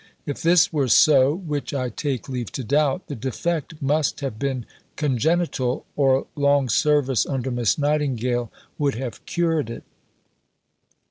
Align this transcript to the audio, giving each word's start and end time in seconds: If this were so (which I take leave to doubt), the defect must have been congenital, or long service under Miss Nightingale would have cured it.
If 0.25 0.41
this 0.41 0.73
were 0.73 0.87
so 0.87 1.35
(which 1.35 1.75
I 1.75 1.89
take 1.89 2.27
leave 2.27 2.51
to 2.53 2.63
doubt), 2.63 3.05
the 3.05 3.13
defect 3.13 3.75
must 3.83 4.21
have 4.21 4.39
been 4.39 4.65
congenital, 4.95 5.85
or 5.95 6.25
long 6.35 6.69
service 6.69 7.23
under 7.27 7.51
Miss 7.51 7.77
Nightingale 7.77 8.51
would 8.79 8.95
have 8.95 9.23
cured 9.27 9.69
it. 9.69 9.83